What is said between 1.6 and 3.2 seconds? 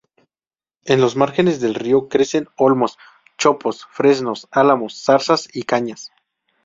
del río crecen olmos,